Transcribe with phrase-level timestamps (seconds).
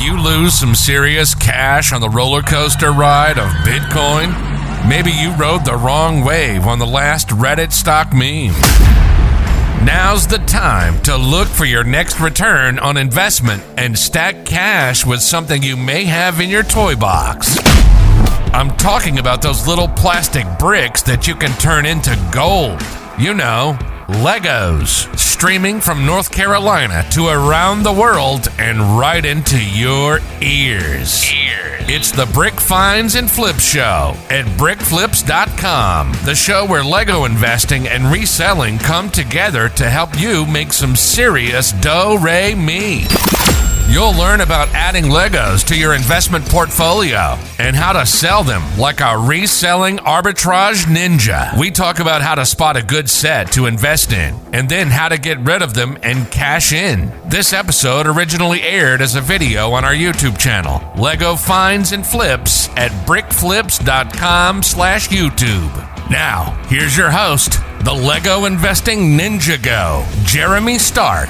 [0.00, 4.30] you lose some serious cash on the roller coaster ride of Bitcoin?
[4.88, 8.54] Maybe you rode the wrong wave on the last Reddit stock meme.
[9.84, 15.20] Now's the time to look for your next return on investment and stack cash with
[15.20, 17.58] something you may have in your toy box.
[18.52, 22.80] I'm talking about those little plastic bricks that you can turn into gold.
[23.18, 23.78] You know,
[24.10, 31.30] Legos, streaming from North Carolina to around the world and right into your ears.
[31.88, 38.06] It's the Brick Finds and Flip Show at brickflips.com, the show where Lego investing and
[38.06, 43.06] reselling come together to help you make some serious dough re me.
[43.90, 49.00] You'll learn about adding Legos to your investment portfolio and how to sell them like
[49.00, 51.58] a reselling arbitrage ninja.
[51.58, 55.08] We talk about how to spot a good set to invest in and then how
[55.08, 57.12] to get rid of them and cash in.
[57.28, 62.68] This episode originally aired as a video on our YouTube channel, Lego Finds and Flips
[62.70, 66.10] at brickflips.com slash YouTube.
[66.10, 71.28] Now, here's your host, the Lego Investing Ninja Go, Jeremy Stark.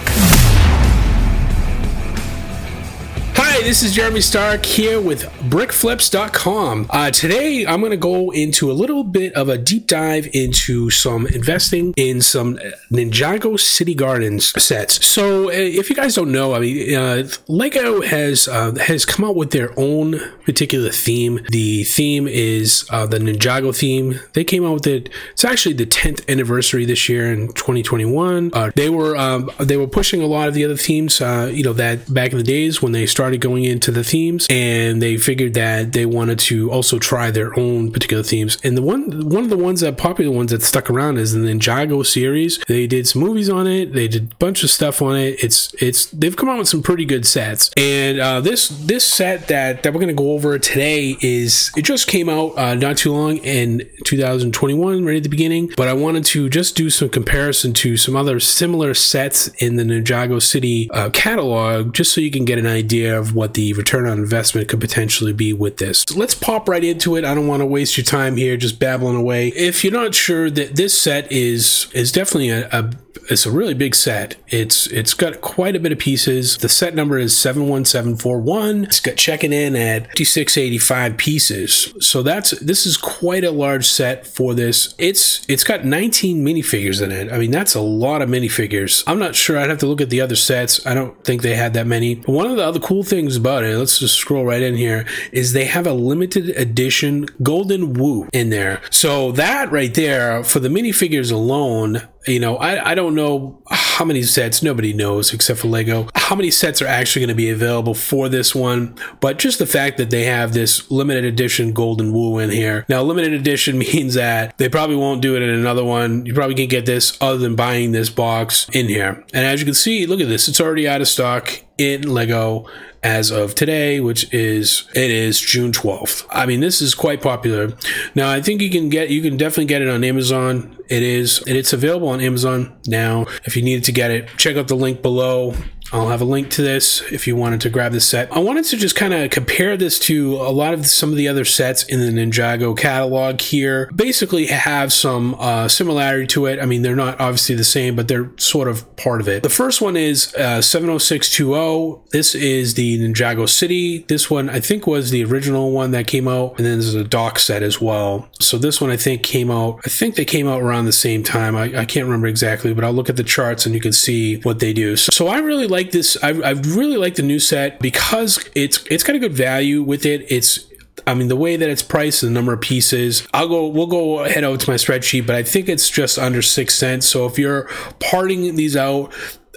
[3.32, 6.86] Hi, this is Jeremy Stark here with BrickFlips.com.
[6.90, 10.90] Uh, today, I'm going to go into a little bit of a deep dive into
[10.90, 12.58] some investing in some
[12.92, 15.04] Ninjago City Gardens sets.
[15.06, 19.24] So, uh, if you guys don't know, I mean, uh, Lego has uh, has come
[19.24, 21.40] out with their own particular theme.
[21.50, 24.20] The theme is uh, the Ninjago theme.
[24.34, 25.08] They came out with it.
[25.32, 28.50] It's actually the 10th anniversary this year in 2021.
[28.52, 31.20] Uh, they were um, they were pushing a lot of the other themes.
[31.20, 34.46] you know that back in the days when they started started going into the themes
[34.48, 38.56] and they figured that they wanted to also try their own particular themes.
[38.64, 41.40] And the one one of the ones that popular ones that stuck around is the
[41.40, 42.58] Ninjago series.
[42.66, 43.92] They did some movies on it.
[43.92, 45.44] They did a bunch of stuff on it.
[45.44, 47.70] It's it's they've come out with some pretty good sets.
[47.76, 52.08] And uh, this this set that that we're gonna go over today is it just
[52.08, 55.70] came out uh, not too long in 2021, right at the beginning.
[55.76, 59.82] But I wanted to just do some comparison to some other similar sets in the
[59.82, 64.06] Ninjago City uh, catalog, just so you can get an idea of what the return
[64.06, 66.04] on investment could potentially be with this.
[66.08, 67.24] So let's pop right into it.
[67.24, 69.48] I don't want to waste your time here just babbling away.
[69.48, 72.90] If you're not sure that this set is is definitely a, a
[73.30, 74.36] it's a really big set.
[74.48, 76.58] It's it's got quite a bit of pieces.
[76.58, 78.84] The set number is 71741.
[78.84, 81.94] It's got checking in at 5685 pieces.
[82.00, 84.94] So that's this is quite a large set for this.
[84.98, 87.32] It's it's got 19 minifigures in it.
[87.32, 89.04] I mean, that's a lot of minifigures.
[89.06, 89.58] I'm not sure.
[89.58, 90.84] I'd have to look at the other sets.
[90.86, 92.16] I don't think they had that many.
[92.16, 95.06] But one of the other cool things about it, let's just scroll right in here,
[95.32, 98.80] is they have a limited edition Golden Wu in there.
[98.90, 104.04] So that right there for the minifigures alone you know, I, I don't know how
[104.04, 107.48] many sets, nobody knows except for Lego, how many sets are actually going to be
[107.48, 108.94] available for this one.
[109.20, 112.84] But just the fact that they have this limited edition Golden Wu in here.
[112.88, 116.26] Now, limited edition means that they probably won't do it in another one.
[116.26, 119.24] You probably can't get this other than buying this box in here.
[119.32, 122.66] And as you can see, look at this, it's already out of stock in Lego
[123.02, 126.26] as of today, which is it is June 12th.
[126.30, 127.72] I mean, this is quite popular.
[128.14, 130.76] Now, I think you can get you can definitely get it on Amazon.
[130.88, 133.26] It is and it's available on Amazon now.
[133.44, 135.54] If you needed to get it, check out the link below.
[135.92, 138.32] I'll have a link to this if you wanted to grab this set.
[138.32, 141.28] I wanted to just kind of compare this to a lot of some of the
[141.28, 143.90] other sets in the Ninjago catalog here.
[143.94, 146.60] Basically, have some uh, similarity to it.
[146.60, 149.42] I mean, they're not obviously the same, but they're sort of part of it.
[149.42, 152.08] The first one is uh, 70620.
[152.12, 154.04] This is the Ninjago City.
[154.08, 157.04] This one, I think, was the original one that came out, and then there's a
[157.04, 158.28] dock set as well.
[158.40, 159.80] So this one, I think, came out.
[159.84, 161.56] I think they came out around the same time.
[161.56, 164.36] I, I can't remember exactly, but I'll look at the charts and you can see
[164.40, 164.96] what they do.
[164.96, 166.16] So, so I really like like this.
[166.22, 170.04] I, I really like the new set because it's it's got a good value with
[170.04, 170.30] it.
[170.30, 170.66] It's
[171.06, 174.24] I mean, the way that it's priced, the number of pieces, I'll go, we'll go
[174.24, 177.06] head out to my spreadsheet, but I think it's just under six cents.
[177.06, 177.68] So if you're
[178.00, 179.12] parting these out,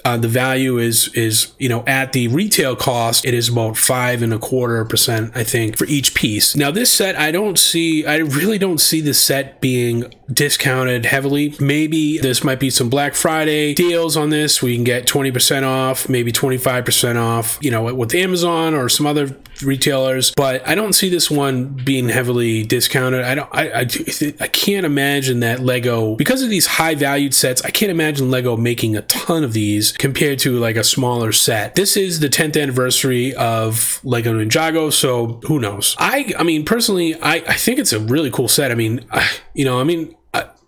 [0.05, 4.21] uh, the value is is you know at the retail cost it is about five
[4.21, 6.55] and a quarter percent I think for each piece.
[6.55, 11.55] Now this set I don't see I really don't see the set being discounted heavily.
[11.59, 14.61] Maybe this might be some Black Friday deals on this.
[14.61, 17.57] We can get twenty percent off, maybe twenty five percent off.
[17.61, 22.09] You know with Amazon or some other retailers, but I don't see this one being
[22.09, 23.23] heavily discounted.
[23.23, 23.49] I don't.
[23.51, 23.87] I, I,
[24.39, 27.61] I can't imagine that Lego because of these high valued sets.
[27.63, 31.75] I can't imagine Lego making a ton of these compared to like a smaller set.
[31.75, 35.95] This is the 10th anniversary of Lego Ninjago, so who knows?
[35.99, 38.71] I I mean personally, I I think it's a really cool set.
[38.71, 40.15] I mean, I, you know, I mean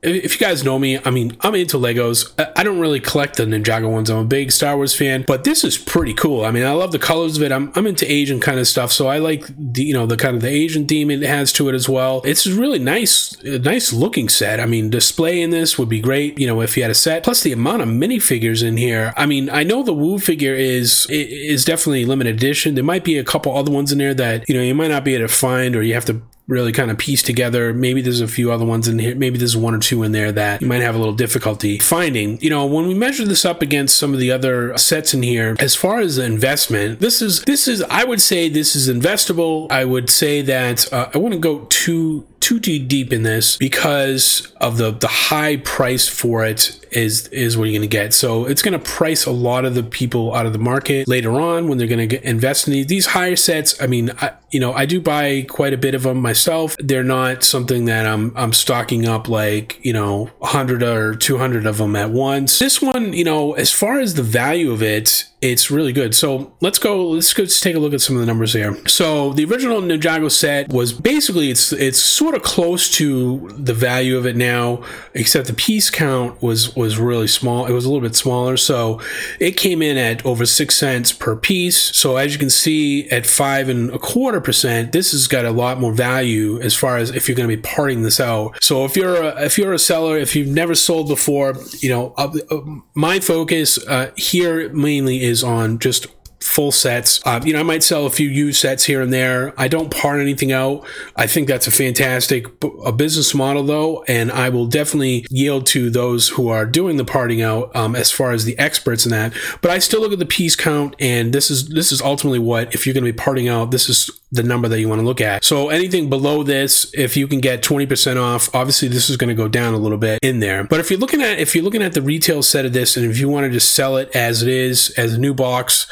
[0.05, 2.31] if you guys know me, I mean, I'm into Legos.
[2.55, 4.09] I don't really collect the Ninjago ones.
[4.09, 6.45] I'm a big Star Wars fan, but this is pretty cool.
[6.45, 7.51] I mean, I love the colors of it.
[7.51, 10.35] I'm, I'm into Asian kind of stuff, so I like the, you know, the kind
[10.35, 12.21] of the Asian theme it has to it as well.
[12.23, 14.59] It's really nice, nice looking set.
[14.59, 17.23] I mean, display in this would be great, you know, if you had a set.
[17.23, 19.13] Plus the amount of minifigures in here.
[19.17, 22.75] I mean, I know the Wu figure is, is definitely limited edition.
[22.75, 25.03] There might be a couple other ones in there that, you know, you might not
[25.03, 27.73] be able to find or you have to really kind of piece together.
[27.73, 29.15] Maybe there's a few other ones in here.
[29.15, 32.39] Maybe there's one or two in there that you might have a little difficulty finding.
[32.41, 35.55] You know, when we measure this up against some of the other sets in here,
[35.59, 39.71] as far as the investment, this is this is I would say this is investable.
[39.71, 44.77] I would say that uh, I wouldn't go too too deep in this because of
[44.77, 48.13] the the high price for it is is what you're going to get.
[48.13, 51.39] So it's going to price a lot of the people out of the market later
[51.39, 53.81] on when they're going to invest in these these higher sets.
[53.81, 56.75] I mean, I, you know, I do buy quite a bit of them myself.
[56.79, 61.77] They're not something that I'm I'm stocking up like you know 100 or 200 of
[61.77, 62.59] them at once.
[62.59, 66.15] This one, you know, as far as the value of it, it's really good.
[66.15, 67.09] So let's go.
[67.09, 67.45] Let's go.
[67.45, 68.77] Take a look at some of the numbers here.
[68.87, 74.17] So the original Ninjago set was basically it's it's sort of close to the value
[74.17, 74.83] of it now,
[75.13, 77.65] except the piece count was was really small.
[77.65, 79.01] It was a little bit smaller, so
[79.39, 81.95] it came in at over six cents per piece.
[81.95, 85.51] So as you can see, at five and a quarter percent, this has got a
[85.51, 88.61] lot more value as far as if you're going to be parting this out.
[88.63, 92.13] So if you're a, if you're a seller, if you've never sold before, you know,
[92.17, 92.61] uh, uh,
[92.93, 96.07] my focus uh, here mainly is on just
[96.45, 97.19] full sets.
[97.25, 99.53] Uh, you know, I might sell a few used sets here and there.
[99.59, 100.85] I don't part anything out.
[101.15, 102.45] I think that's a fantastic
[102.85, 107.03] a business model, though, and I will definitely yield to those who are doing the
[107.03, 109.33] parting out um, as far as the experts in that.
[109.61, 112.73] But I still look at the piece count, and this is this is ultimately what
[112.75, 115.05] if you're going to be parting out, this is the number that you want to
[115.05, 115.43] look at.
[115.43, 119.35] So anything below this, if you can get 20% off, obviously this is going to
[119.35, 120.63] go down a little bit in there.
[120.63, 123.09] But if you're looking at if you're looking at the retail set of this, and
[123.09, 125.87] if you wanted to sell it as it is as a new box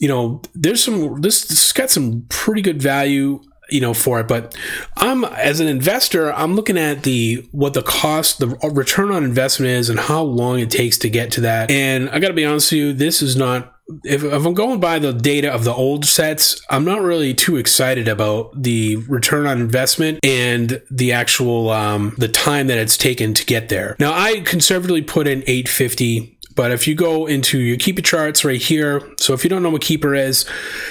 [0.00, 3.40] you know, there's some this, this has got some pretty good value
[3.70, 4.56] you know for it but
[4.96, 9.70] i'm as an investor i'm looking at the what the cost the return on investment
[9.70, 11.70] is and how long it takes to get to that.
[11.70, 13.74] And i gotta be honest with you this is not
[14.04, 17.56] if, if i'm going by the data of the old sets i'm not really too
[17.56, 23.34] excited about the return on investment and the actual um, the time that it's taken
[23.34, 23.96] to get there.
[23.98, 28.60] Now i conservatively put in 850 but if you go into your Keepa charts right
[28.60, 30.44] here, so if you don't know what Keepa is,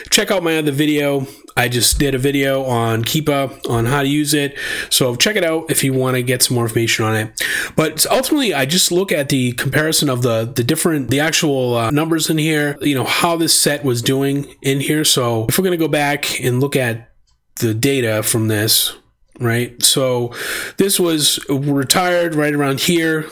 [0.09, 1.27] check out my other video.
[1.57, 4.57] I just did a video on Keepa on how to use it.
[4.89, 7.43] So check it out if you want to get some more information on it.
[7.75, 11.91] But ultimately, I just look at the comparison of the the different the actual uh,
[11.91, 12.77] numbers in here.
[12.79, 15.03] You know how this set was doing in here.
[15.03, 17.11] So if we're to go back and look at
[17.57, 18.95] the data from this,
[19.37, 19.83] right?
[19.83, 20.33] So
[20.77, 23.29] this was retired right around here.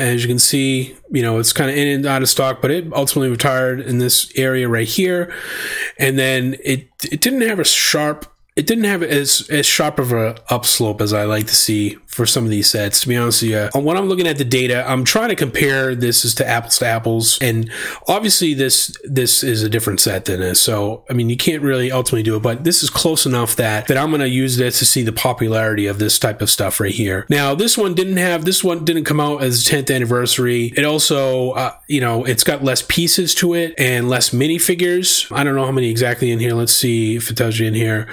[0.00, 2.70] As you can see, you know, it's kind of in and out of stock, but
[2.70, 5.32] it ultimately retired in this area right here.
[5.98, 8.26] And then it it didn't have a sharp
[8.56, 12.26] it didn't have as as sharp of a upslope as I like to see for
[12.26, 13.00] some of these sets.
[13.02, 15.94] To be honest with you, when I'm looking at the data, I'm trying to compare
[15.94, 17.70] this as to apples to apples, and
[18.08, 20.60] obviously this this is a different set than this.
[20.60, 23.86] So I mean, you can't really ultimately do it, but this is close enough that
[23.86, 26.80] that I'm going to use this to see the popularity of this type of stuff
[26.80, 27.26] right here.
[27.30, 30.72] Now, this one didn't have this one didn't come out as 10th anniversary.
[30.76, 35.30] It also, uh, you know, it's got less pieces to it and less minifigures.
[35.34, 36.54] I don't know how many exactly in here.
[36.54, 38.08] Let's see if it tells you in here,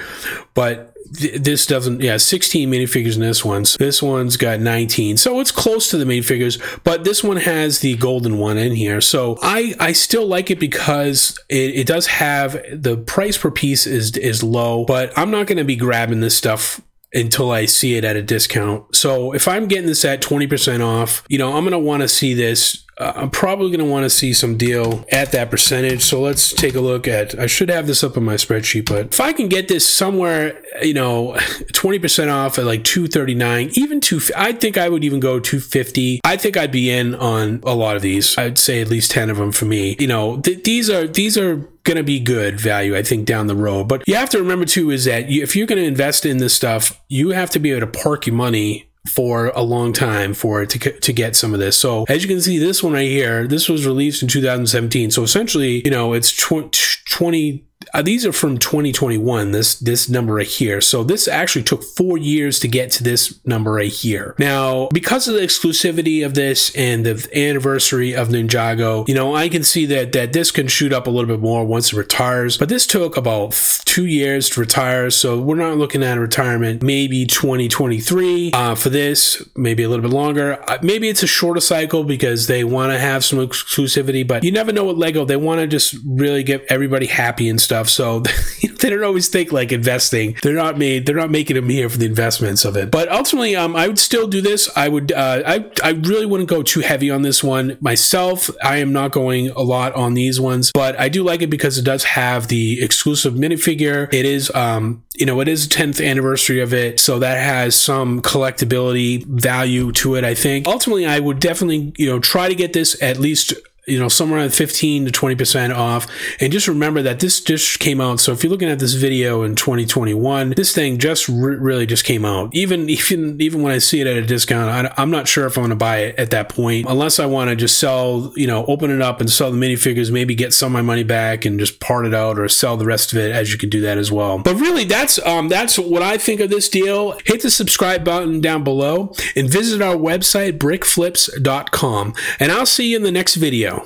[0.54, 3.66] but this doesn't yeah 16 minifigures in this one.
[3.66, 7.80] So this one's got 19 so it's close to the minifigures but this one has
[7.80, 9.02] the golden one in here.
[9.02, 13.88] So i i still like it because it, it does have the price per piece
[13.88, 16.82] is is low but i'm not going to be grabbing this stuff
[17.14, 18.96] until I see it at a discount.
[18.96, 22.08] So if I'm getting this at 20% off, you know, I'm going to want to
[22.08, 26.04] see this uh, I'm probably going to want to see some deal at that percentage.
[26.04, 27.38] So let's take a look at.
[27.38, 30.62] I should have this up on my spreadsheet, but if I can get this somewhere,
[30.82, 35.40] you know, 20% off at like 239, even two, I think I would even go
[35.40, 36.22] 250.
[36.24, 38.38] I think I'd be in on a lot of these.
[38.38, 39.96] I'd say at least 10 of them for me.
[40.00, 43.48] You know, th- these are these are going to be good value, I think, down
[43.48, 43.88] the road.
[43.88, 46.38] But you have to remember too is that you, if you're going to invest in
[46.38, 50.34] this stuff, you have to be able to park your money for a long time
[50.34, 51.78] for it to, to get some of this.
[51.78, 55.12] So as you can see, this one right here, this was released in 2017.
[55.12, 60.48] So essentially, you know, it's 20, uh, these are from 2021 this this number right
[60.48, 64.88] here so this actually took four years to get to this number right here now
[64.90, 69.64] because of the exclusivity of this and the anniversary of ninjago you know i can
[69.64, 72.68] see that that this can shoot up a little bit more once it retires but
[72.68, 73.54] this took about
[73.98, 75.10] two years to retire.
[75.10, 80.04] So we're not looking at a retirement, maybe 2023 uh, for this, maybe a little
[80.04, 80.64] bit longer.
[80.70, 84.52] Uh, maybe it's a shorter cycle because they want to have some exclusivity, but you
[84.52, 87.90] never know what Lego, they want to just really get everybody happy and stuff.
[87.90, 88.22] So
[88.82, 90.38] they don't always think like investing.
[90.42, 92.92] They're not made, they're not making them here for the investments of it.
[92.92, 94.70] But ultimately, um, I would still do this.
[94.76, 98.50] I would, uh, I, I really wouldn't go too heavy on this one myself.
[98.64, 101.78] I am not going a lot on these ones, but I do like it because
[101.78, 104.14] it does have the exclusive minifigure.
[104.14, 107.00] It is, um, you know, it is 10th anniversary of it.
[107.00, 110.68] So that has some collectability value to it, I think.
[110.68, 113.54] Ultimately, I would definitely, you know, try to get this at least
[113.88, 116.08] you know, somewhere around 15 to 20% off.
[116.42, 118.20] And just remember that this just came out.
[118.20, 122.04] So if you're looking at this video in 2021, this thing just re- really just
[122.04, 122.50] came out.
[122.54, 125.58] Even, even, even when I see it at a discount, I, am not sure if
[125.58, 128.46] I'm going to buy it at that point, unless I want to just sell, you
[128.46, 131.46] know, open it up and sell the minifigures, maybe get some of my money back
[131.46, 133.80] and just part it out or sell the rest of it as you can do
[133.82, 134.38] that as well.
[134.40, 137.18] But really that's, um, that's what I think of this deal.
[137.24, 142.14] Hit the subscribe button down below and visit our website, brickflips.com.
[142.42, 143.77] And I'll see you in the next video.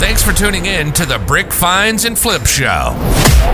[0.00, 2.96] Thanks for tuning in to the Brick Finds and Flip Show.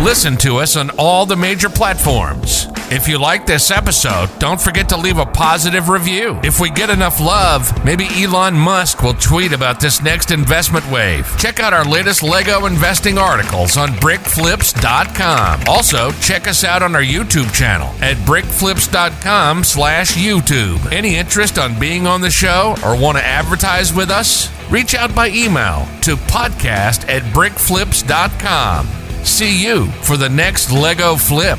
[0.01, 2.69] Listen to us on all the major platforms.
[2.89, 6.39] If you like this episode, don't forget to leave a positive review.
[6.45, 11.29] If we get enough love, maybe Elon Musk will tweet about this next investment wave.
[11.37, 15.65] Check out our latest Lego investing articles on brickflips.com.
[15.67, 20.93] Also, check us out on our YouTube channel at brickflips.com slash YouTube.
[20.93, 24.56] Any interest on being on the show or want to advertise with us?
[24.71, 28.87] Reach out by email to podcast at brickflips.com.
[29.25, 31.59] See you for the next Lego flip.